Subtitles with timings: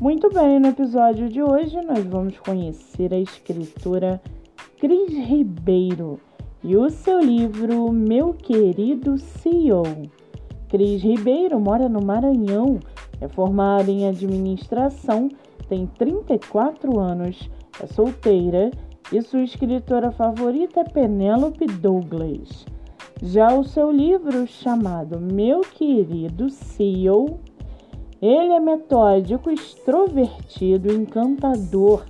[0.00, 4.22] Muito bem, no episódio de hoje nós vamos conhecer a escritora
[4.78, 6.20] Cris Ribeiro
[6.62, 9.82] e o seu livro Meu Querido CEO.
[10.68, 12.78] Cris Ribeiro mora no Maranhão,
[13.20, 15.28] é formada em administração,
[15.68, 17.50] tem 34 anos,
[17.82, 18.70] é solteira
[19.12, 22.64] e sua escritora favorita é Penélope Douglas.
[23.20, 27.40] Já o seu livro chamado Meu Querido CEO
[28.20, 32.04] ele é metódico, extrovertido, encantador,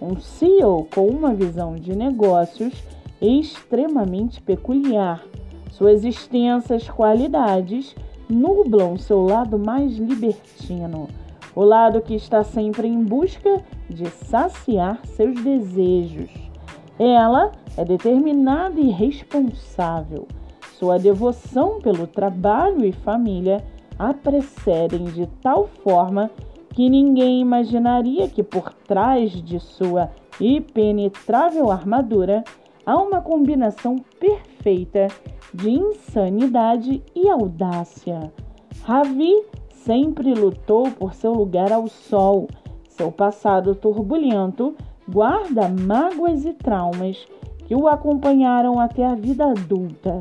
[0.00, 2.72] um CEO com uma visão de negócios
[3.20, 5.24] extremamente peculiar.
[5.72, 7.96] Suas extensas qualidades
[8.28, 11.08] nublam seu lado mais libertino,
[11.54, 16.30] o lado que está sempre em busca de saciar seus desejos.
[16.98, 20.28] Ela é determinada e responsável.
[20.78, 23.64] Sua devoção pelo trabalho e família
[23.98, 26.30] a precedem de tal forma
[26.70, 32.44] que ninguém imaginaria que por trás de sua impenetrável armadura
[32.86, 35.08] há uma combinação perfeita
[35.52, 38.32] de insanidade e audácia.
[38.82, 39.34] Ravi
[39.70, 42.48] sempre lutou por seu lugar ao sol.
[42.88, 44.76] Seu passado turbulento
[45.08, 47.26] guarda mágoas e traumas
[47.66, 50.20] que o acompanharam até a vida adulta,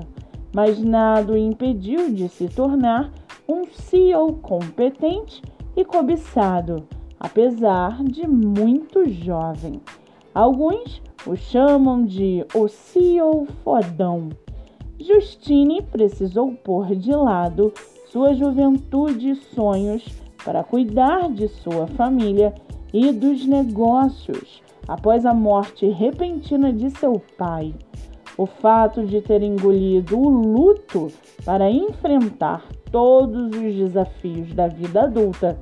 [0.54, 3.12] mas nada o impediu de se tornar
[3.48, 5.42] um CEO competente
[5.76, 6.88] e cobiçado,
[7.20, 9.82] apesar de muito jovem.
[10.34, 14.30] Alguns o chamam de o CEO fodão.
[15.00, 17.74] Justine precisou pôr de lado
[18.12, 20.06] sua juventude e sonhos
[20.44, 22.54] para cuidar de sua família
[22.94, 27.74] e dos negócios após a morte repentina de seu pai.
[28.38, 31.08] O fato de ter engolido o luto
[31.44, 35.58] para enfrentar todos os desafios da vida adulta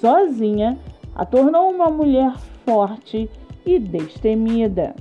[0.00, 0.76] sozinha
[1.14, 3.30] a tornou uma mulher forte
[3.64, 4.94] e destemida.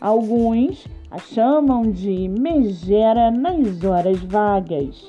[0.00, 5.08] Alguns a chamam de megera nas horas vagas.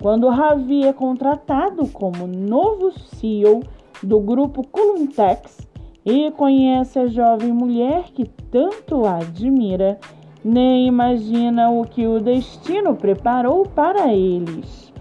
[0.00, 3.60] Quando Ravi é contratado como novo CEO
[4.02, 5.68] do grupo Columtex
[6.04, 9.98] e conhece a jovem mulher que tanto a admira,
[10.44, 14.92] nem imagina o que o destino preparou para eles.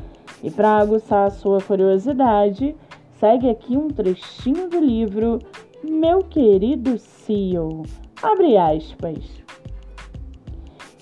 [0.43, 2.75] E para aguçar sua curiosidade,
[3.19, 5.39] segue aqui um trechinho do livro
[5.83, 7.83] Meu Querido CEO.
[8.21, 9.19] Abre aspas.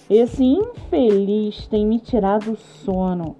[0.09, 3.35] Esse infeliz tem me tirado o sono.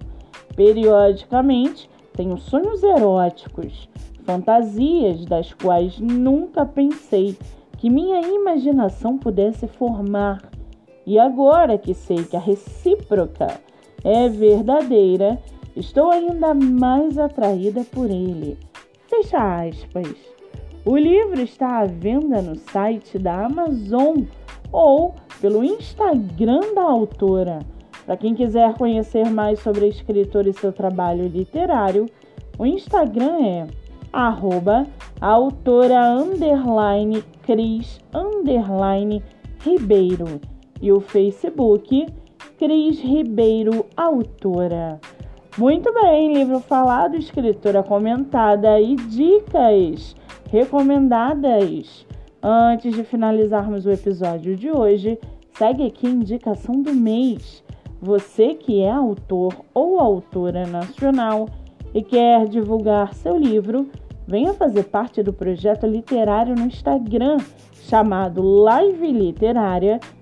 [0.54, 3.88] Periodicamente tenho sonhos eróticos,
[4.24, 7.36] fantasias das quais nunca pensei
[7.78, 10.57] que minha imaginação pudesse formar.
[11.08, 13.60] E agora que sei que a recíproca
[14.04, 15.38] é verdadeira,
[15.78, 18.58] Estou ainda mais atraída por ele.
[19.06, 20.12] Fecha aspas.
[20.84, 24.24] O livro está à venda no site da Amazon
[24.72, 27.60] ou pelo Instagram da autora.
[28.04, 32.06] Para quem quiser conhecer mais sobre a escritora e seu trabalho literário,
[32.58, 33.66] o Instagram é
[34.12, 34.84] arroba
[35.20, 39.22] autora underline Cris underline
[39.60, 40.40] Ribeiro
[40.80, 42.06] e o Facebook
[42.58, 45.00] Cris Ribeiro Autora.
[45.56, 50.14] Muito bem, livro falado, escritora comentada e dicas
[50.50, 52.06] recomendadas.
[52.42, 55.18] Antes de finalizarmos o episódio de hoje,
[55.52, 57.64] segue aqui a indicação do mês.
[58.00, 61.48] Você que é autor ou autora nacional
[61.92, 63.88] e quer divulgar seu livro,
[64.26, 67.38] venha fazer parte do projeto literário no Instagram
[67.88, 69.98] chamado Live Literária,